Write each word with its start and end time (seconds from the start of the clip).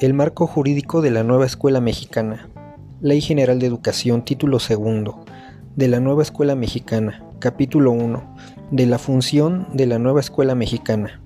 El 0.00 0.14
marco 0.14 0.46
jurídico 0.46 1.02
de 1.02 1.10
la 1.10 1.24
nueva 1.24 1.44
escuela 1.44 1.80
mexicana. 1.80 2.48
Ley 3.00 3.20
General 3.20 3.58
de 3.58 3.66
Educación, 3.66 4.24
título 4.24 4.60
segundo. 4.60 5.24
De 5.74 5.88
la 5.88 5.98
nueva 5.98 6.22
escuela 6.22 6.54
mexicana. 6.54 7.24
Capítulo 7.40 7.90
1. 7.90 8.36
De 8.70 8.86
la 8.86 9.00
función 9.00 9.66
de 9.72 9.86
la 9.86 9.98
nueva 9.98 10.20
escuela 10.20 10.54
mexicana. 10.54 11.20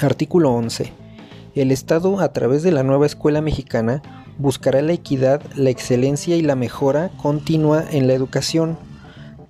Artículo 0.00 0.50
11. 0.54 0.94
El 1.54 1.70
Estado, 1.70 2.20
a 2.20 2.32
través 2.32 2.62
de 2.62 2.72
la 2.72 2.84
nueva 2.84 3.04
escuela 3.04 3.42
mexicana, 3.42 4.00
buscará 4.38 4.80
la 4.80 4.94
equidad, 4.94 5.42
la 5.54 5.68
excelencia 5.68 6.36
y 6.36 6.40
la 6.40 6.56
mejora 6.56 7.10
continua 7.20 7.84
en 7.90 8.06
la 8.06 8.14
educación, 8.14 8.78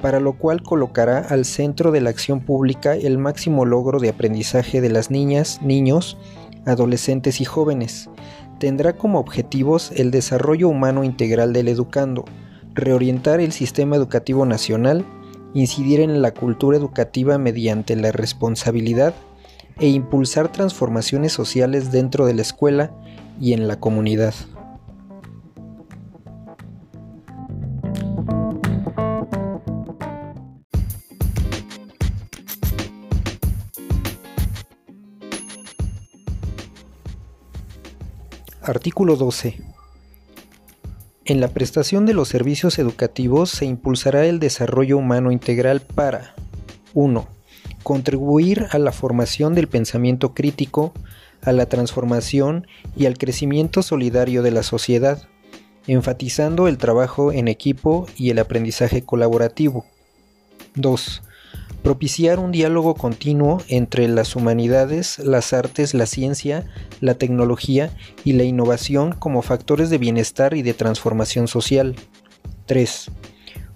para 0.02 0.18
lo 0.18 0.32
cual 0.32 0.64
colocará 0.64 1.20
al 1.20 1.44
centro 1.44 1.92
de 1.92 2.00
la 2.00 2.10
acción 2.10 2.40
pública 2.40 2.96
el 2.96 3.16
máximo 3.16 3.64
logro 3.64 4.00
de 4.00 4.08
aprendizaje 4.08 4.80
de 4.80 4.90
las 4.90 5.12
niñas, 5.12 5.60
niños, 5.62 6.18
adolescentes 6.66 7.40
y 7.40 7.44
jóvenes. 7.44 8.08
Tendrá 8.58 8.96
como 8.96 9.18
objetivos 9.18 9.92
el 9.94 10.10
desarrollo 10.10 10.68
humano 10.68 11.04
integral 11.04 11.52
del 11.52 11.68
educando, 11.68 12.24
reorientar 12.74 13.40
el 13.40 13.52
sistema 13.52 13.96
educativo 13.96 14.46
nacional, 14.46 15.04
incidir 15.54 16.00
en 16.00 16.22
la 16.22 16.32
cultura 16.32 16.76
educativa 16.76 17.38
mediante 17.38 17.96
la 17.96 18.12
responsabilidad 18.12 19.14
e 19.78 19.88
impulsar 19.88 20.50
transformaciones 20.50 21.32
sociales 21.32 21.90
dentro 21.92 22.26
de 22.26 22.34
la 22.34 22.42
escuela 22.42 22.90
y 23.40 23.52
en 23.52 23.66
la 23.68 23.80
comunidad. 23.80 24.34
Artículo 38.66 39.16
12. 39.16 39.60
En 41.26 41.40
la 41.40 41.48
prestación 41.48 42.06
de 42.06 42.14
los 42.14 42.28
servicios 42.28 42.78
educativos 42.78 43.50
se 43.50 43.66
impulsará 43.66 44.24
el 44.24 44.40
desarrollo 44.40 44.96
humano 44.96 45.32
integral 45.32 45.82
para 45.82 46.34
1. 46.94 47.28
Contribuir 47.82 48.66
a 48.70 48.78
la 48.78 48.90
formación 48.90 49.54
del 49.54 49.68
pensamiento 49.68 50.32
crítico, 50.32 50.94
a 51.42 51.52
la 51.52 51.66
transformación 51.66 52.66
y 52.96 53.04
al 53.04 53.18
crecimiento 53.18 53.82
solidario 53.82 54.42
de 54.42 54.52
la 54.52 54.62
sociedad, 54.62 55.28
enfatizando 55.86 56.66
el 56.66 56.78
trabajo 56.78 57.32
en 57.32 57.48
equipo 57.48 58.06
y 58.16 58.30
el 58.30 58.38
aprendizaje 58.38 59.04
colaborativo. 59.04 59.84
2 60.74 61.20
propiciar 61.84 62.40
un 62.40 62.50
diálogo 62.50 62.94
continuo 62.94 63.62
entre 63.68 64.08
las 64.08 64.34
humanidades, 64.34 65.18
las 65.20 65.52
artes, 65.52 65.92
la 65.92 66.06
ciencia, 66.06 66.64
la 67.00 67.14
tecnología 67.14 67.90
y 68.24 68.32
la 68.32 68.42
innovación 68.42 69.12
como 69.12 69.42
factores 69.42 69.90
de 69.90 69.98
bienestar 69.98 70.54
y 70.54 70.62
de 70.62 70.72
transformación 70.74 71.46
social. 71.46 71.94
3. 72.64 73.10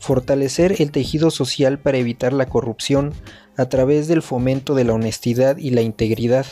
Fortalecer 0.00 0.80
el 0.80 0.90
tejido 0.90 1.30
social 1.30 1.78
para 1.78 1.98
evitar 1.98 2.32
la 2.32 2.46
corrupción 2.46 3.12
a 3.58 3.68
través 3.68 4.08
del 4.08 4.22
fomento 4.22 4.74
de 4.74 4.84
la 4.84 4.94
honestidad 4.94 5.58
y 5.58 5.70
la 5.70 5.82
integridad 5.82 6.46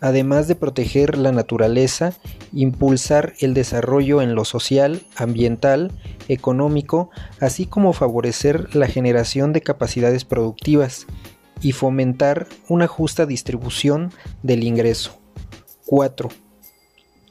además 0.00 0.48
de 0.48 0.54
proteger 0.54 1.18
la 1.18 1.32
naturaleza, 1.32 2.14
impulsar 2.52 3.34
el 3.40 3.54
desarrollo 3.54 4.22
en 4.22 4.34
lo 4.34 4.44
social, 4.44 5.02
ambiental, 5.16 5.92
económico, 6.28 7.10
así 7.40 7.66
como 7.66 7.92
favorecer 7.92 8.74
la 8.74 8.86
generación 8.86 9.52
de 9.52 9.60
capacidades 9.60 10.24
productivas 10.24 11.06
y 11.60 11.72
fomentar 11.72 12.46
una 12.68 12.86
justa 12.86 13.26
distribución 13.26 14.12
del 14.42 14.64
ingreso. 14.64 15.18
4. 15.86 16.28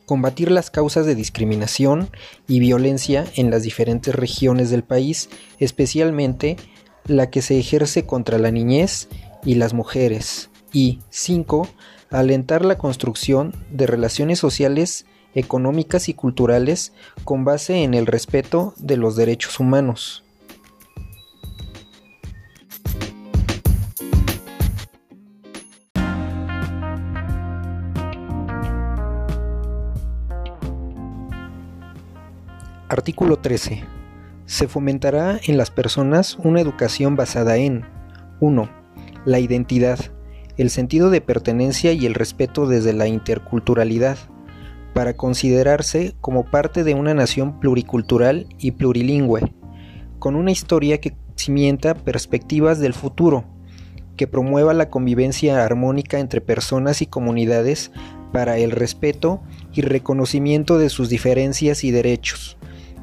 Combatir 0.05 0.51
las 0.51 0.71
causas 0.71 1.05
de 1.05 1.15
discriminación 1.15 2.09
y 2.47 2.59
violencia 2.59 3.25
en 3.35 3.51
las 3.51 3.63
diferentes 3.63 4.13
regiones 4.15 4.69
del 4.69 4.83
país, 4.83 5.29
especialmente 5.59 6.57
la 7.05 7.29
que 7.29 7.41
se 7.41 7.59
ejerce 7.59 8.05
contra 8.05 8.37
la 8.37 8.51
niñez 8.51 9.07
y 9.43 9.55
las 9.55 9.73
mujeres. 9.73 10.49
Y 10.71 10.99
5 11.09 11.67
alentar 12.11 12.65
la 12.65 12.77
construcción 12.77 13.53
de 13.71 13.87
relaciones 13.87 14.39
sociales, 14.39 15.05
económicas 15.33 16.09
y 16.09 16.13
culturales 16.13 16.93
con 17.23 17.45
base 17.45 17.83
en 17.83 17.93
el 17.93 18.05
respeto 18.05 18.73
de 18.77 18.97
los 18.97 19.15
derechos 19.15 19.59
humanos. 19.59 20.23
Artículo 32.89 33.37
13. 33.37 33.83
Se 34.47 34.67
fomentará 34.67 35.39
en 35.45 35.57
las 35.57 35.69
personas 35.69 36.37
una 36.43 36.59
educación 36.59 37.15
basada 37.15 37.57
en 37.57 37.85
1. 38.39 38.67
La 39.25 39.39
identidad, 39.39 39.99
el 40.59 40.69
sentido 40.69 41.09
de 41.09 41.21
pertenencia 41.21 41.93
y 41.93 42.05
el 42.05 42.13
respeto 42.13 42.67
desde 42.67 42.91
la 42.91 43.07
interculturalidad, 43.07 44.17
para 44.93 45.15
considerarse 45.15 46.15
como 46.19 46.43
parte 46.43 46.83
de 46.83 46.95
una 46.95 47.13
nación 47.13 47.61
pluricultural 47.61 48.45
y 48.59 48.71
plurilingüe, 48.71 49.53
con 50.19 50.35
una 50.35 50.51
historia 50.51 50.99
que 50.99 51.15
cimienta 51.37 51.93
perspectivas 51.93 52.79
del 52.79 52.93
futuro, 52.93 53.45
que 54.17 54.27
promueva 54.27 54.73
la 54.73 54.89
convivencia 54.89 55.63
armónica 55.63 56.19
entre 56.19 56.41
personas 56.41 57.01
y 57.01 57.05
comunidades 57.05 57.93
para 58.33 58.57
el 58.57 58.71
respeto 58.71 59.41
y 59.71 59.79
reconocimiento 59.79 60.77
de 60.77 60.89
sus 60.89 61.07
diferencias 61.07 61.85
y 61.85 61.91
derechos, 61.91 62.57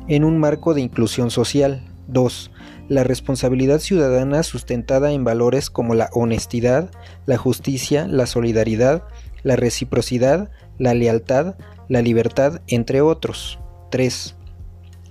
en 0.08 0.24
un 0.24 0.36
marco 0.36 0.74
de 0.74 0.82
inclusión 0.82 1.30
social. 1.30 1.82
2 2.08 2.50
la 2.88 3.02
responsabilidad 3.02 3.80
ciudadana 3.80 4.42
sustentada 4.42 5.12
en 5.12 5.24
valores 5.24 5.70
como 5.70 5.94
la 5.94 6.08
honestidad, 6.12 6.90
la 7.26 7.36
justicia, 7.36 8.06
la 8.06 8.26
solidaridad, 8.26 9.02
la 9.42 9.56
reciprocidad, 9.56 10.50
la 10.78 10.94
lealtad, 10.94 11.56
la 11.88 12.02
libertad, 12.02 12.60
entre 12.68 13.00
otros. 13.00 13.58
3. 13.90 14.36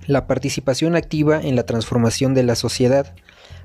La 0.06 0.26
participación 0.26 0.96
activa 0.96 1.40
en 1.40 1.56
la 1.56 1.66
transformación 1.66 2.34
de 2.34 2.44
la 2.44 2.54
sociedad, 2.54 3.14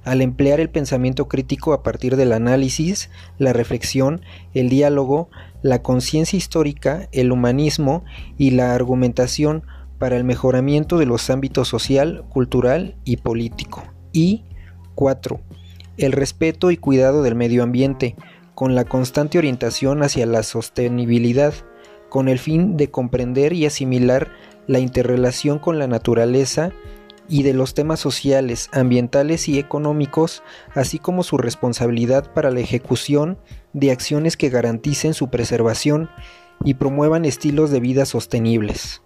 al 0.03 0.21
emplear 0.21 0.59
el 0.59 0.69
pensamiento 0.69 1.27
crítico 1.27 1.73
a 1.73 1.83
partir 1.83 2.15
del 2.15 2.33
análisis, 2.33 3.09
la 3.37 3.53
reflexión, 3.53 4.21
el 4.53 4.69
diálogo, 4.69 5.29
la 5.61 5.83
conciencia 5.83 6.37
histórica, 6.37 7.07
el 7.11 7.31
humanismo 7.31 8.03
y 8.37 8.51
la 8.51 8.73
argumentación 8.73 9.63
para 9.99 10.17
el 10.17 10.23
mejoramiento 10.23 10.97
de 10.97 11.05
los 11.05 11.29
ámbitos 11.29 11.67
social, 11.67 12.23
cultural 12.29 12.95
y 13.05 13.17
político. 13.17 13.83
Y 14.13 14.43
4. 14.95 15.39
El 15.97 16.11
respeto 16.11 16.71
y 16.71 16.77
cuidado 16.77 17.23
del 17.23 17.35
medio 17.35 17.63
ambiente, 17.63 18.15
con 18.55 18.75
la 18.75 18.85
constante 18.85 19.37
orientación 19.37 20.03
hacia 20.03 20.25
la 20.25 20.43
sostenibilidad, 20.43 21.53
con 22.09 22.27
el 22.27 22.39
fin 22.39 22.77
de 22.77 22.89
comprender 22.89 23.53
y 23.53 23.65
asimilar 23.65 24.29
la 24.67 24.79
interrelación 24.79 25.59
con 25.59 25.79
la 25.79 25.87
naturaleza 25.87 26.71
y 27.27 27.43
de 27.43 27.53
los 27.53 27.73
temas 27.73 27.99
sociales, 27.99 28.69
ambientales 28.73 29.47
y 29.47 29.57
económicos, 29.57 30.43
así 30.75 30.99
como 30.99 31.23
su 31.23 31.37
responsabilidad 31.37 32.33
para 32.33 32.51
la 32.51 32.59
ejecución 32.59 33.37
de 33.73 33.91
acciones 33.91 34.35
que 34.35 34.49
garanticen 34.49 35.13
su 35.13 35.29
preservación 35.29 36.09
y 36.63 36.73
promuevan 36.73 37.25
estilos 37.25 37.71
de 37.71 37.79
vida 37.79 38.05
sostenibles. 38.05 39.01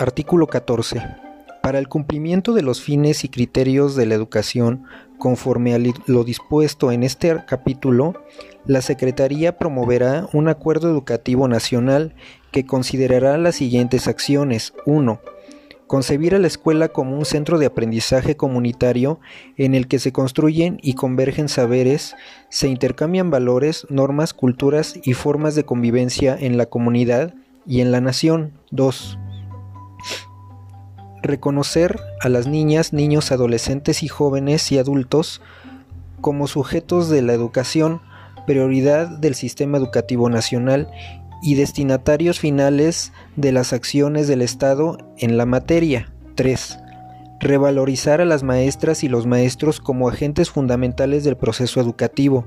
Artículo 0.00 0.46
14. 0.46 1.02
Para 1.62 1.78
el 1.78 1.86
cumplimiento 1.86 2.54
de 2.54 2.62
los 2.62 2.80
fines 2.80 3.22
y 3.22 3.28
criterios 3.28 3.96
de 3.96 4.06
la 4.06 4.14
educación, 4.14 4.84
conforme 5.18 5.74
a 5.74 5.78
lo 6.06 6.24
dispuesto 6.24 6.90
en 6.90 7.02
este 7.02 7.36
capítulo, 7.46 8.14
la 8.64 8.80
Secretaría 8.80 9.58
promoverá 9.58 10.26
un 10.32 10.48
acuerdo 10.48 10.88
educativo 10.88 11.48
nacional 11.48 12.14
que 12.50 12.64
considerará 12.64 13.36
las 13.36 13.56
siguientes 13.56 14.08
acciones. 14.08 14.72
1. 14.86 15.20
Concebir 15.86 16.34
a 16.34 16.38
la 16.38 16.46
escuela 16.46 16.88
como 16.88 17.18
un 17.18 17.26
centro 17.26 17.58
de 17.58 17.66
aprendizaje 17.66 18.38
comunitario 18.38 19.20
en 19.58 19.74
el 19.74 19.86
que 19.86 19.98
se 19.98 20.12
construyen 20.12 20.78
y 20.80 20.94
convergen 20.94 21.50
saberes, 21.50 22.16
se 22.48 22.68
intercambian 22.68 23.30
valores, 23.30 23.86
normas, 23.90 24.32
culturas 24.32 24.94
y 25.04 25.12
formas 25.12 25.54
de 25.54 25.64
convivencia 25.66 26.38
en 26.40 26.56
la 26.56 26.64
comunidad 26.64 27.34
y 27.66 27.82
en 27.82 27.92
la 27.92 28.00
nación. 28.00 28.54
2 28.70 29.18
reconocer 31.22 32.00
a 32.20 32.28
las 32.28 32.46
niñas, 32.46 32.92
niños, 32.92 33.32
adolescentes 33.32 34.02
y 34.02 34.08
jóvenes 34.08 34.70
y 34.72 34.78
adultos 34.78 35.42
como 36.20 36.46
sujetos 36.46 37.08
de 37.08 37.22
la 37.22 37.32
educación, 37.32 38.00
prioridad 38.46 39.08
del 39.08 39.34
sistema 39.34 39.78
educativo 39.78 40.28
nacional 40.28 40.90
y 41.42 41.54
destinatarios 41.54 42.38
finales 42.38 43.12
de 43.36 43.52
las 43.52 43.72
acciones 43.72 44.28
del 44.28 44.42
Estado 44.42 44.98
en 45.18 45.36
la 45.36 45.46
materia. 45.46 46.12
3. 46.34 46.78
Revalorizar 47.40 48.20
a 48.20 48.26
las 48.26 48.42
maestras 48.42 49.02
y 49.02 49.08
los 49.08 49.26
maestros 49.26 49.80
como 49.80 50.08
agentes 50.08 50.50
fundamentales 50.50 51.24
del 51.24 51.36
proceso 51.36 51.80
educativo, 51.80 52.44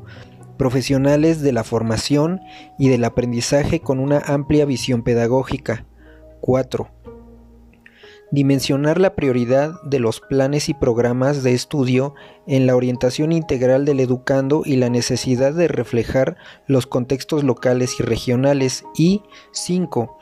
profesionales 0.58 1.42
de 1.42 1.52
la 1.52 1.64
formación 1.64 2.42
y 2.78 2.90
del 2.90 3.04
aprendizaje 3.04 3.80
con 3.80 4.00
una 4.00 4.20
amplia 4.20 4.66
visión 4.66 5.04
pedagógica. 5.04 5.86
4. 6.42 7.03
Dimensionar 8.32 9.00
la 9.00 9.16
prioridad 9.16 9.74
de 9.84 10.00
los 10.00 10.20
planes 10.20 10.70
y 10.70 10.74
programas 10.74 11.44
de 11.44 11.54
estudio 11.54 12.16
en 12.48 12.66
la 12.66 12.76
orientación 12.76 13.32
integral 13.32 13.86
del 13.86 14.00
educando 14.00 14.64
y 14.66 14.76
la 14.78 14.90
necesidad 14.90 15.54
de 15.54 15.68
reflejar 15.68 16.38
los 16.66 16.88
contextos 16.88 17.44
locales 17.44 18.00
y 18.00 18.04
regionales. 18.04 18.84
Y 18.98 19.22
5 19.52 20.18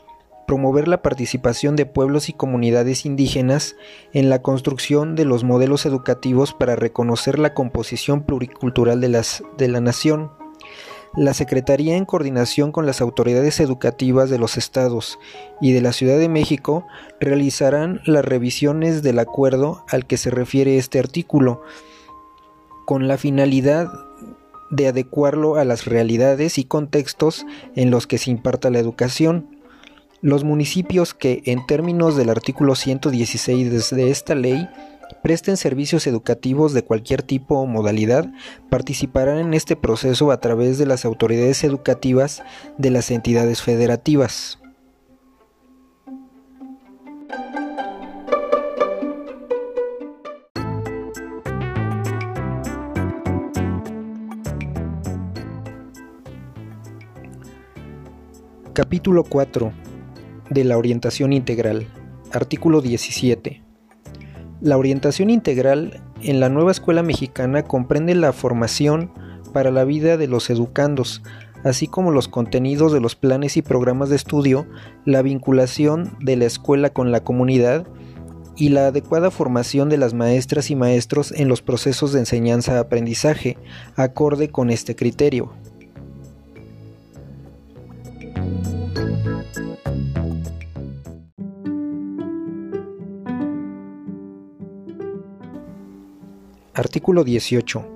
promover 0.52 0.90
la 0.90 1.02
participación 1.02 1.78
de 1.78 1.86
pueblos 1.86 2.28
y 2.28 2.34
comunidades 2.34 3.06
indígenas 3.06 3.78
en 4.12 4.30
la 4.30 4.42
construcción 4.42 5.16
de 5.16 5.24
los 5.24 5.46
modelos 5.46 5.86
educativos 5.86 6.54
para 6.54 6.76
reconocer 6.76 7.40
la 7.40 7.54
composición 7.54 8.24
pluricultural 8.24 9.00
de, 9.00 9.26
de 9.58 9.68
la 9.70 9.80
nación. 9.80 10.41
La 11.16 11.34
Secretaría, 11.34 11.98
en 11.98 12.06
coordinación 12.06 12.72
con 12.72 12.86
las 12.86 13.02
autoridades 13.02 13.60
educativas 13.60 14.30
de 14.30 14.40
los 14.40 14.56
estados 14.56 15.20
y 15.60 15.74
de 15.74 15.82
la 15.82 15.92
Ciudad 15.92 16.18
de 16.18 16.30
México, 16.30 16.88
realizarán 17.20 18.00
las 18.06 18.24
revisiones 18.24 19.04
del 19.04 19.20
acuerdo 19.20 19.84
al 19.90 20.06
que 20.06 20.16
se 20.16 20.30
refiere 20.30 20.78
este 20.78 21.00
artículo, 21.00 21.64
con 22.86 23.10
la 23.10 23.18
finalidad 23.18 23.90
de 24.70 24.88
adecuarlo 24.88 25.58
a 25.58 25.66
las 25.66 25.86
realidades 25.86 26.58
y 26.58 26.64
contextos 26.64 27.46
en 27.76 27.92
los 27.92 28.08
que 28.08 28.18
se 28.18 28.32
imparta 28.32 28.70
la 28.70 28.80
educación. 28.80 29.58
Los 30.22 30.46
municipios 30.46 31.14
que, 31.14 31.42
en 31.46 31.66
términos 31.66 32.16
del 32.16 32.30
artículo 32.30 32.76
116 32.76 33.92
de 33.92 34.12
esta 34.12 34.34
ley, 34.34 34.70
presten 35.14 35.58
servicios 35.58 36.08
educativos 36.08 36.74
de 36.74 36.84
cualquier 36.84 37.24
tipo 37.24 37.56
o 37.56 37.66
modalidad 37.66 38.32
participarán 38.70 39.38
en 39.38 39.54
este 39.54 39.76
proceso 39.76 40.32
a 40.32 40.40
través 40.40 40.78
de 40.78 40.86
las 40.86 41.06
autoridades 41.06 41.64
educativas 41.64 42.44
de 42.78 42.92
las 42.92 43.12
entidades 43.12 43.62
federativas. 43.62 44.60
Capítulo 58.74 59.24
4 59.26 59.74
de 60.50 60.64
la 60.64 60.78
orientación 60.78 61.34
integral. 61.34 61.88
Artículo 62.32 62.82
17. 62.82 63.71
La 64.62 64.78
orientación 64.78 65.32
integral 65.32 66.04
en 66.22 66.40
la 66.40 66.48
nueva 66.48 66.70
escuela 66.70 67.02
mexicana 67.02 67.64
comprende 67.64 68.14
la 68.14 68.32
formación 68.32 69.12
para 69.54 69.72
la 69.72 69.86
vida 69.86 70.18
de 70.18 70.28
los 70.28 70.52
educandos, 70.52 71.24
así 71.64 71.88
como 71.88 72.12
los 72.12 72.28
contenidos 72.28 72.94
de 72.94 73.02
los 73.02 73.16
planes 73.16 73.58
y 73.58 73.64
programas 73.64 74.10
de 74.10 74.18
estudio, 74.18 74.68
la 75.04 75.24
vinculación 75.24 76.16
de 76.20 76.36
la 76.36 76.46
escuela 76.46 76.92
con 76.92 77.12
la 77.12 77.24
comunidad 77.24 77.88
y 78.56 78.70
la 78.70 78.88
adecuada 78.88 79.32
formación 79.32 79.90
de 79.90 79.98
las 79.98 80.14
maestras 80.14 80.70
y 80.70 80.76
maestros 80.76 81.32
en 81.32 81.48
los 81.48 81.64
procesos 81.64 82.14
de 82.14 82.20
enseñanza-aprendizaje, 82.20 83.58
acorde 83.96 84.50
con 84.50 84.70
este 84.70 84.96
criterio. 84.96 85.54
Artículo 96.82 97.24
18. 97.24 97.88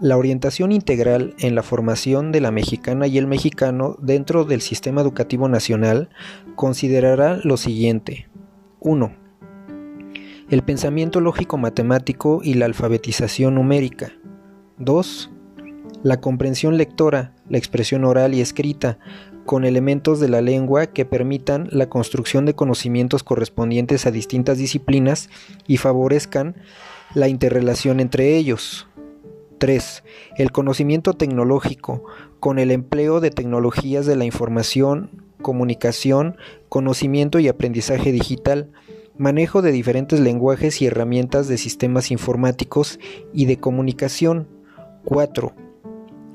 La 0.00 0.16
orientación 0.16 0.72
integral 0.72 1.36
en 1.38 1.54
la 1.54 1.62
formación 1.62 2.32
de 2.32 2.40
la 2.40 2.50
mexicana 2.50 3.06
y 3.06 3.16
el 3.16 3.28
mexicano 3.28 3.96
dentro 4.00 4.44
del 4.44 4.60
sistema 4.60 5.02
educativo 5.02 5.48
nacional 5.48 6.08
considerará 6.56 7.38
lo 7.44 7.56
siguiente. 7.56 8.28
1. 8.80 9.12
El 10.50 10.62
pensamiento 10.62 11.20
lógico-matemático 11.20 12.40
y 12.42 12.54
la 12.54 12.64
alfabetización 12.64 13.54
numérica. 13.54 14.14
2. 14.78 15.30
La 16.02 16.20
comprensión 16.20 16.76
lectora, 16.76 17.36
la 17.48 17.58
expresión 17.58 18.04
oral 18.04 18.34
y 18.34 18.40
escrita, 18.40 18.98
con 19.46 19.64
elementos 19.64 20.20
de 20.20 20.28
la 20.28 20.40
lengua 20.40 20.86
que 20.86 21.04
permitan 21.04 21.68
la 21.70 21.88
construcción 21.88 22.46
de 22.46 22.54
conocimientos 22.54 23.22
correspondientes 23.22 24.06
a 24.06 24.10
distintas 24.10 24.58
disciplinas 24.58 25.28
y 25.66 25.76
favorezcan 25.76 26.56
la 27.14 27.28
interrelación 27.28 28.00
entre 28.00 28.36
ellos. 28.36 28.86
3. 29.58 30.04
El 30.38 30.52
conocimiento 30.52 31.14
tecnológico, 31.14 32.04
con 32.38 32.58
el 32.58 32.70
empleo 32.70 33.20
de 33.20 33.30
tecnologías 33.30 34.06
de 34.06 34.16
la 34.16 34.24
información, 34.24 35.10
comunicación, 35.42 36.36
conocimiento 36.68 37.38
y 37.38 37.48
aprendizaje 37.48 38.12
digital, 38.12 38.70
manejo 39.18 39.60
de 39.60 39.72
diferentes 39.72 40.20
lenguajes 40.20 40.80
y 40.80 40.86
herramientas 40.86 41.46
de 41.48 41.58
sistemas 41.58 42.10
informáticos 42.10 42.98
y 43.34 43.44
de 43.44 43.58
comunicación. 43.58 44.48
4 45.04 45.69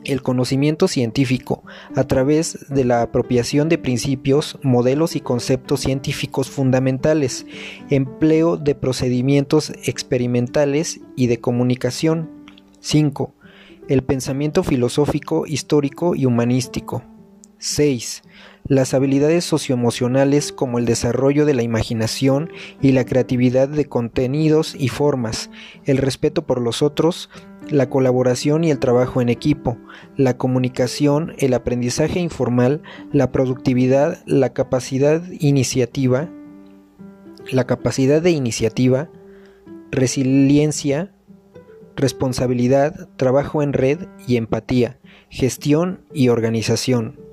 el 0.05 0.21
conocimiento 0.21 0.87
científico 0.87 1.63
a 1.95 2.05
través 2.05 2.65
de 2.69 2.85
la 2.85 3.01
apropiación 3.01 3.69
de 3.69 3.77
principios, 3.77 4.57
modelos 4.63 5.15
y 5.15 5.21
conceptos 5.21 5.81
científicos 5.81 6.49
fundamentales, 6.49 7.45
empleo 7.89 8.57
de 8.57 8.75
procedimientos 8.75 9.71
experimentales 9.85 10.99
y 11.15 11.27
de 11.27 11.39
comunicación. 11.39 12.29
5. 12.79 13.33
El 13.87 14.03
pensamiento 14.03 14.63
filosófico, 14.63 15.45
histórico 15.47 16.15
y 16.15 16.25
humanístico. 16.25 17.03
6. 17.65 18.21
Las 18.67 18.93
habilidades 18.93 19.43
socioemocionales 19.43 20.51
como 20.51 20.77
el 20.77 20.85
desarrollo 20.85 21.45
de 21.45 21.55
la 21.55 21.63
imaginación 21.63 22.51
y 22.79 22.91
la 22.91 23.05
creatividad 23.05 23.67
de 23.67 23.85
contenidos 23.85 24.75
y 24.77 24.89
formas, 24.89 25.49
el 25.85 25.97
respeto 25.97 26.45
por 26.45 26.61
los 26.61 26.83
otros, 26.83 27.29
la 27.67 27.89
colaboración 27.89 28.63
y 28.63 28.69
el 28.69 28.77
trabajo 28.77 29.19
en 29.19 29.29
equipo, 29.29 29.79
la 30.15 30.37
comunicación, 30.37 31.33
el 31.39 31.55
aprendizaje 31.55 32.19
informal, 32.19 32.83
la 33.11 33.31
productividad, 33.31 34.23
la 34.27 34.53
capacidad 34.53 35.23
iniciativa, 35.39 36.29
la 37.51 37.65
capacidad 37.65 38.21
de 38.21 38.29
iniciativa, 38.31 39.09
resiliencia, 39.89 41.11
responsabilidad, 41.95 43.09
trabajo 43.15 43.63
en 43.63 43.73
red 43.73 44.07
y 44.27 44.37
empatía, 44.37 44.99
gestión 45.29 46.01
y 46.13 46.29
organización. 46.29 47.25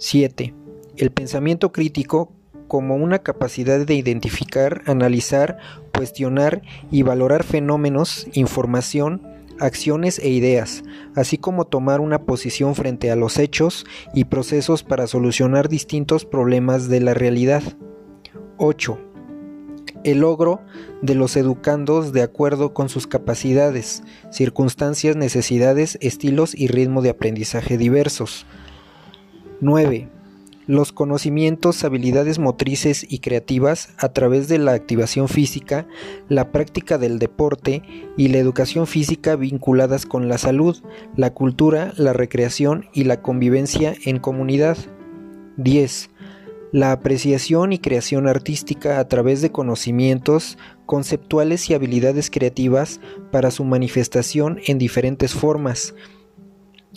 7. 0.00 0.54
El 0.96 1.10
pensamiento 1.10 1.72
crítico 1.72 2.32
como 2.68 2.96
una 2.96 3.18
capacidad 3.18 3.84
de 3.84 3.94
identificar, 3.94 4.80
analizar, 4.86 5.58
cuestionar 5.94 6.62
y 6.90 7.02
valorar 7.02 7.44
fenómenos, 7.44 8.26
información, 8.32 9.20
acciones 9.58 10.18
e 10.18 10.30
ideas, 10.30 10.84
así 11.14 11.36
como 11.36 11.66
tomar 11.66 12.00
una 12.00 12.22
posición 12.22 12.74
frente 12.74 13.10
a 13.10 13.16
los 13.16 13.38
hechos 13.38 13.84
y 14.14 14.24
procesos 14.24 14.84
para 14.84 15.06
solucionar 15.06 15.68
distintos 15.68 16.24
problemas 16.24 16.88
de 16.88 17.00
la 17.00 17.12
realidad. 17.12 17.62
8. 18.56 18.98
El 20.02 20.20
logro 20.20 20.62
de 21.02 21.14
los 21.14 21.36
educandos 21.36 22.14
de 22.14 22.22
acuerdo 22.22 22.72
con 22.72 22.88
sus 22.88 23.06
capacidades, 23.06 24.02
circunstancias, 24.30 25.14
necesidades, 25.14 25.98
estilos 26.00 26.54
y 26.54 26.68
ritmo 26.68 27.02
de 27.02 27.10
aprendizaje 27.10 27.76
diversos. 27.76 28.46
9 29.60 30.20
los 30.70 30.92
conocimientos, 30.92 31.82
habilidades 31.82 32.38
motrices 32.38 33.04
y 33.08 33.18
creativas 33.18 33.88
a 33.98 34.10
través 34.10 34.46
de 34.46 34.58
la 34.58 34.72
activación 34.72 35.26
física, 35.26 35.88
la 36.28 36.52
práctica 36.52 36.96
del 36.96 37.18
deporte 37.18 37.82
y 38.16 38.28
la 38.28 38.38
educación 38.38 38.86
física 38.86 39.34
vinculadas 39.34 40.06
con 40.06 40.28
la 40.28 40.38
salud, 40.38 40.80
la 41.16 41.34
cultura, 41.34 41.92
la 41.96 42.12
recreación 42.12 42.86
y 42.92 43.02
la 43.02 43.20
convivencia 43.20 43.96
en 44.04 44.20
comunidad. 44.20 44.78
10. 45.56 46.10
La 46.70 46.92
apreciación 46.92 47.72
y 47.72 47.80
creación 47.80 48.28
artística 48.28 49.00
a 49.00 49.08
través 49.08 49.42
de 49.42 49.50
conocimientos 49.50 50.56
conceptuales 50.86 51.68
y 51.68 51.74
habilidades 51.74 52.30
creativas 52.30 53.00
para 53.32 53.50
su 53.50 53.64
manifestación 53.64 54.60
en 54.66 54.78
diferentes 54.78 55.34
formas, 55.34 55.94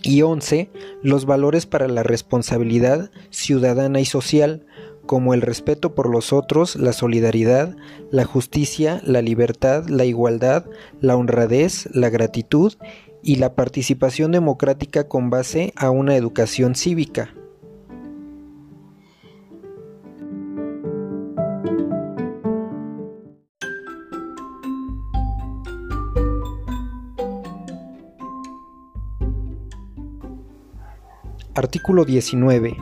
y 0.03 0.21
11. 0.21 0.69
Los 1.01 1.25
valores 1.25 1.65
para 1.65 1.87
la 1.87 2.03
responsabilidad 2.03 3.09
ciudadana 3.31 3.99
y 3.99 4.05
social, 4.05 4.65
como 5.05 5.33
el 5.33 5.41
respeto 5.41 5.95
por 5.95 6.09
los 6.09 6.31
otros, 6.31 6.75
la 6.75 6.93
solidaridad, 6.93 7.75
la 8.11 8.25
justicia, 8.25 9.01
la 9.05 9.21
libertad, 9.21 9.87
la 9.87 10.05
igualdad, 10.05 10.65
la 11.01 11.15
honradez, 11.15 11.89
la 11.93 12.09
gratitud 12.09 12.73
y 13.23 13.37
la 13.37 13.55
participación 13.55 14.31
democrática 14.31 15.07
con 15.07 15.29
base 15.29 15.73
a 15.75 15.89
una 15.89 16.15
educación 16.15 16.75
cívica. 16.75 17.33
Artículo 31.63 32.03
19. 32.03 32.75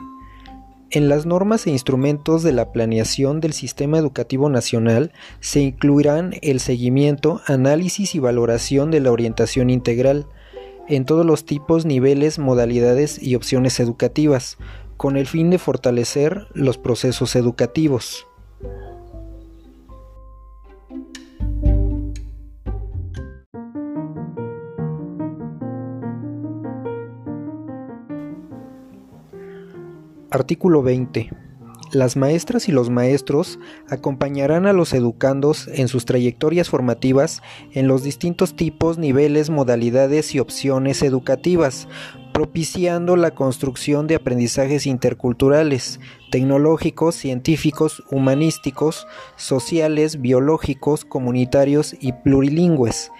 En 0.90 1.08
las 1.08 1.24
normas 1.24 1.68
e 1.68 1.70
instrumentos 1.70 2.42
de 2.42 2.50
la 2.50 2.72
planeación 2.72 3.38
del 3.38 3.52
Sistema 3.52 3.96
Educativo 3.96 4.50
Nacional 4.50 5.12
se 5.38 5.60
incluirán 5.60 6.34
el 6.42 6.58
seguimiento, 6.58 7.42
análisis 7.46 8.16
y 8.16 8.18
valoración 8.18 8.90
de 8.90 8.98
la 8.98 9.12
orientación 9.12 9.70
integral 9.70 10.26
en 10.88 11.04
todos 11.04 11.24
los 11.24 11.44
tipos, 11.44 11.86
niveles, 11.86 12.40
modalidades 12.40 13.22
y 13.22 13.36
opciones 13.36 13.78
educativas, 13.78 14.58
con 14.96 15.16
el 15.16 15.28
fin 15.28 15.48
de 15.50 15.58
fortalecer 15.58 16.48
los 16.52 16.76
procesos 16.76 17.36
educativos. 17.36 18.26
Artículo 30.32 30.82
20. 30.82 31.28
Las 31.92 32.16
maestras 32.16 32.66
y 32.66 32.72
los 32.72 32.88
maestros 32.88 33.58
acompañarán 33.90 34.64
a 34.64 34.72
los 34.72 34.94
educandos 34.94 35.68
en 35.68 35.88
sus 35.88 36.06
trayectorias 36.06 36.70
formativas 36.70 37.42
en 37.72 37.86
los 37.86 38.02
distintos 38.02 38.56
tipos, 38.56 38.96
niveles, 38.96 39.50
modalidades 39.50 40.34
y 40.34 40.40
opciones 40.40 41.02
educativas, 41.02 41.86
propiciando 42.32 43.16
la 43.16 43.32
construcción 43.32 44.06
de 44.06 44.14
aprendizajes 44.14 44.86
interculturales, 44.86 46.00
tecnológicos, 46.30 47.14
científicos, 47.14 48.02
humanísticos, 48.10 49.06
sociales, 49.36 50.22
biológicos, 50.22 51.04
comunitarios 51.04 51.94
y 52.00 52.12
plurilingües, 52.12 53.12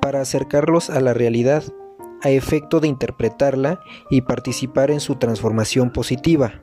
para 0.00 0.20
acercarlos 0.20 0.88
a 0.88 1.00
la 1.00 1.14
realidad 1.14 1.64
a 2.24 2.30
efecto 2.30 2.80
de 2.80 2.88
interpretarla 2.88 3.80
y 4.08 4.22
participar 4.22 4.90
en 4.90 5.00
su 5.00 5.16
transformación 5.16 5.90
positiva. 5.90 6.62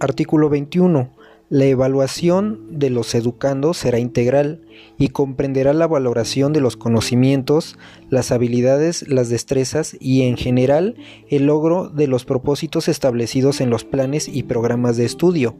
Artículo 0.00 0.48
21. 0.48 1.23
La 1.54 1.66
evaluación 1.66 2.80
de 2.80 2.90
los 2.90 3.14
educandos 3.14 3.76
será 3.76 4.00
integral 4.00 4.62
y 4.98 5.10
comprenderá 5.10 5.72
la 5.72 5.86
valoración 5.86 6.52
de 6.52 6.60
los 6.60 6.76
conocimientos, 6.76 7.78
las 8.10 8.32
habilidades, 8.32 9.06
las 9.06 9.28
destrezas 9.28 9.96
y 10.00 10.22
en 10.22 10.36
general 10.36 10.96
el 11.30 11.46
logro 11.46 11.88
de 11.90 12.08
los 12.08 12.24
propósitos 12.24 12.88
establecidos 12.88 13.60
en 13.60 13.70
los 13.70 13.84
planes 13.84 14.26
y 14.26 14.42
programas 14.42 14.96
de 14.96 15.04
estudio. 15.04 15.54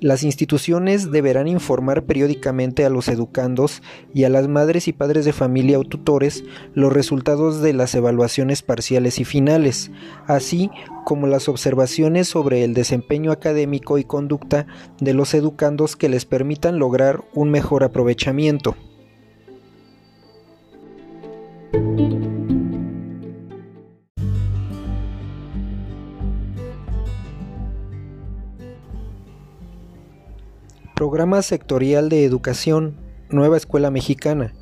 Las 0.00 0.22
instituciones 0.22 1.10
deberán 1.10 1.46
informar 1.46 2.04
periódicamente 2.04 2.86
a 2.86 2.88
los 2.88 3.08
educandos 3.08 3.82
y 4.14 4.24
a 4.24 4.30
las 4.30 4.48
madres 4.48 4.88
y 4.88 4.94
padres 4.94 5.26
de 5.26 5.34
familia 5.34 5.78
o 5.78 5.84
tutores 5.84 6.42
los 6.72 6.90
resultados 6.90 7.60
de 7.60 7.74
las 7.74 7.94
evaluaciones 7.94 8.62
parciales 8.62 9.18
y 9.20 9.24
finales, 9.24 9.90
así 10.26 10.70
como 11.04 11.26
las 11.26 11.50
observaciones 11.50 12.28
sobre 12.28 12.64
el 12.64 12.72
desempeño 12.72 13.30
académico 13.30 13.98
y 13.98 14.04
conducta 14.04 14.66
de 15.00 15.12
los 15.12 15.34
educandos 15.34 15.96
que 15.96 16.08
les 16.08 16.24
permitan 16.24 16.78
lograr 16.78 17.22
un 17.34 17.50
mejor 17.50 17.84
aprovechamiento. 17.84 18.76
Sectorial 31.38 32.08
de 32.08 32.24
Educación, 32.24 32.96
Nueva 33.30 33.56
Escuela 33.56 33.90
Mexicana. 33.90 34.52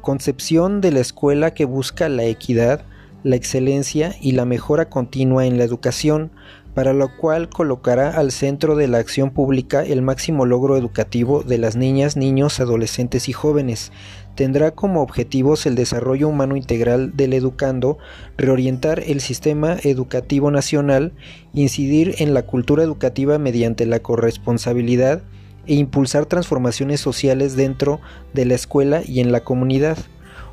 Concepción 0.00 0.80
de 0.80 0.90
la 0.90 1.00
escuela 1.00 1.52
que 1.52 1.66
busca 1.66 2.08
la 2.08 2.24
equidad, 2.24 2.84
la 3.22 3.36
excelencia 3.36 4.16
y 4.20 4.32
la 4.32 4.46
mejora 4.46 4.88
continua 4.88 5.46
en 5.46 5.58
la 5.58 5.64
educación, 5.64 6.30
para 6.74 6.94
lo 6.94 7.14
cual 7.16 7.48
colocará 7.48 8.10
al 8.10 8.32
centro 8.32 8.76
de 8.76 8.88
la 8.88 8.98
acción 8.98 9.30
pública 9.30 9.82
el 9.82 10.00
máximo 10.00 10.46
logro 10.46 10.76
educativo 10.76 11.42
de 11.42 11.58
las 11.58 11.76
niñas, 11.76 12.16
niños, 12.16 12.60
adolescentes 12.60 13.28
y 13.28 13.32
jóvenes. 13.32 13.92
Tendrá 14.34 14.70
como 14.70 15.02
objetivos 15.02 15.66
el 15.66 15.74
desarrollo 15.74 16.28
humano 16.28 16.56
integral 16.56 17.14
del 17.14 17.34
educando, 17.34 17.98
reorientar 18.38 19.02
el 19.06 19.20
sistema 19.20 19.76
educativo 19.82 20.50
nacional, 20.50 21.12
incidir 21.52 22.16
en 22.18 22.32
la 22.32 22.46
cultura 22.46 22.82
educativa 22.82 23.38
mediante 23.38 23.86
la 23.86 24.00
corresponsabilidad, 24.00 25.22
e 25.66 25.74
impulsar 25.74 26.26
transformaciones 26.26 27.00
sociales 27.00 27.56
dentro 27.56 28.00
de 28.34 28.44
la 28.44 28.54
escuela 28.54 29.02
y 29.04 29.20
en 29.20 29.32
la 29.32 29.40
comunidad. 29.40 29.98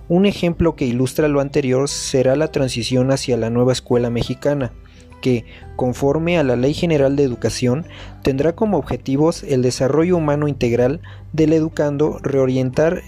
Un 0.10 0.26
ejemplo 0.26 0.76
que 0.76 0.86
ilustra 0.86 1.28
lo 1.28 1.40
anterior 1.40 1.88
será 1.88 2.36
la 2.36 2.50
transición 2.50 3.12
hacia 3.12 3.38
la 3.38 3.50
nueva 3.50 3.74
escuela 3.74 4.10
mexicana, 4.10 4.74
que, 5.22 5.46
conforme 5.78 6.38
a 6.38 6.44
la 6.44 6.58
Ley 6.58 6.74
General 6.74 7.16
de 7.16 7.24
Educación, 7.24 7.86
tendrá 8.22 8.54
como 8.54 8.78
objetivos 8.78 9.44
el 9.44 9.62
desarrollo 9.62 10.18
humano 10.18 10.48
integral 10.48 11.00
del 11.32 11.54
educando, 11.54 12.20
reorientar 12.22 13.02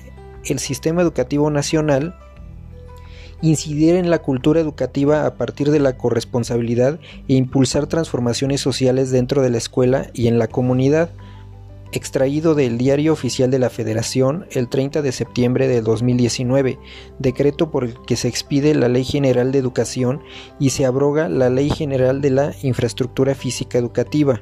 el 0.45 0.59
sistema 0.59 1.01
educativo 1.01 1.51
nacional, 1.51 2.15
incidir 3.41 3.95
en 3.95 4.09
la 4.09 4.19
cultura 4.19 4.61
educativa 4.61 5.25
a 5.25 5.35
partir 5.35 5.71
de 5.71 5.79
la 5.79 5.97
corresponsabilidad 5.97 6.99
e 7.27 7.33
impulsar 7.33 7.87
transformaciones 7.87 8.61
sociales 8.61 9.11
dentro 9.11 9.41
de 9.41 9.49
la 9.49 9.57
escuela 9.57 10.09
y 10.13 10.27
en 10.27 10.39
la 10.39 10.47
comunidad, 10.47 11.09
extraído 11.91 12.55
del 12.55 12.77
Diario 12.77 13.13
Oficial 13.13 13.51
de 13.51 13.59
la 13.59 13.69
Federación 13.69 14.45
el 14.51 14.67
30 14.67 15.01
de 15.01 15.11
septiembre 15.11 15.67
de 15.67 15.81
2019, 15.81 16.79
decreto 17.19 17.71
por 17.71 17.83
el 17.83 17.99
que 18.01 18.15
se 18.15 18.27
expide 18.27 18.75
la 18.75 18.89
Ley 18.89 19.03
General 19.03 19.51
de 19.51 19.59
Educación 19.59 20.21
y 20.59 20.71
se 20.71 20.85
abroga 20.85 21.29
la 21.29 21.49
Ley 21.49 21.69
General 21.69 22.21
de 22.21 22.31
la 22.31 22.53
Infraestructura 22.61 23.35
Física 23.35 23.77
Educativa. 23.77 24.41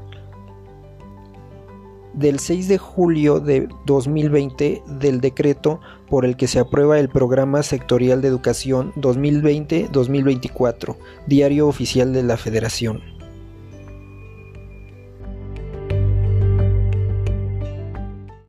Del 2.14 2.40
6 2.40 2.68
de 2.68 2.78
julio 2.78 3.40
de 3.40 3.68
2020 3.86 4.84
del 5.00 5.20
decreto 5.20 5.80
por 6.08 6.26
el 6.26 6.38
que 6.38 6.48
se 6.48 6.60
aprueba 6.60 7.00
el 7.00 7.10
Programa 7.10 7.64
Sectorial 7.64 8.22
de 8.22 8.28
Educación 8.28 8.94
2020-2024, 8.98 10.96
Diario 11.26 11.68
Oficial 11.68 12.14
de 12.14 12.22
la 12.22 12.38
Federación. 12.38 13.02